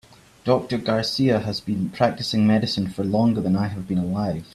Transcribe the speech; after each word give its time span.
Doctor 0.45 0.79
Garcia 0.79 1.41
has 1.41 1.61
been 1.61 1.91
practicing 1.91 2.47
medicine 2.47 2.87
for 2.89 3.03
longer 3.03 3.39
than 3.39 3.55
I 3.55 3.67
have 3.67 3.87
been 3.87 3.99
alive. 3.99 4.47